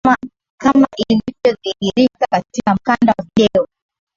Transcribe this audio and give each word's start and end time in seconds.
kama 0.61 0.87
lilivyodhihirika 0.97 2.25
katika 2.31 2.73
mkanda 2.75 3.13
wa 3.19 3.25
video 3.37 3.67